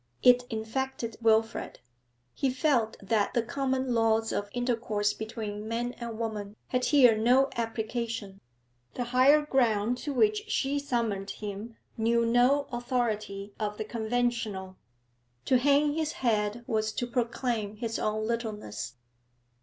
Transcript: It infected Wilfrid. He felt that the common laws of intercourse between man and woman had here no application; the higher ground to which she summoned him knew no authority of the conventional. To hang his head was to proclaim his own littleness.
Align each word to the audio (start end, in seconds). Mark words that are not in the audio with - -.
It 0.23 0.45
infected 0.49 1.15
Wilfrid. 1.21 1.79
He 2.33 2.49
felt 2.49 2.97
that 3.03 3.35
the 3.35 3.43
common 3.43 3.93
laws 3.93 4.31
of 4.31 4.49
intercourse 4.51 5.13
between 5.13 5.67
man 5.67 5.91
and 5.99 6.17
woman 6.17 6.55
had 6.69 6.85
here 6.85 7.15
no 7.15 7.51
application; 7.55 8.41
the 8.95 9.03
higher 9.03 9.45
ground 9.45 9.99
to 9.99 10.11
which 10.11 10.49
she 10.49 10.79
summoned 10.79 11.29
him 11.29 11.75
knew 11.97 12.25
no 12.25 12.65
authority 12.71 13.53
of 13.59 13.77
the 13.77 13.85
conventional. 13.85 14.75
To 15.45 15.59
hang 15.59 15.93
his 15.93 16.13
head 16.13 16.63
was 16.65 16.91
to 16.93 17.05
proclaim 17.05 17.75
his 17.75 17.99
own 17.99 18.25
littleness. 18.25 18.95